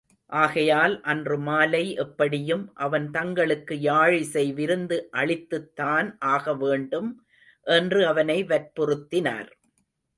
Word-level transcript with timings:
ஆகையால் 0.31 0.95
அன்று 1.01 1.37
மாலை 1.39 1.93
எப்படியும் 1.95 2.63
அவன் 2.77 3.05
தங்களுக்கு 3.09 3.75
யாழிசை 3.81 4.45
விருந்து 4.53 4.97
அளித்துத்தான் 5.13 6.09
ஆகவேண்டும் 6.33 7.11
என்று 7.67 8.01
அவனை 8.07 8.39
வற்புறுத்தினார். 8.43 9.51